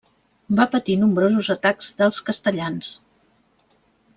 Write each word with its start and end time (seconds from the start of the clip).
Va 0.59 0.65
patir 0.75 0.95
nombrosos 1.01 1.49
atacs 1.55 1.91
dels 2.01 2.23
castellans. 2.31 2.91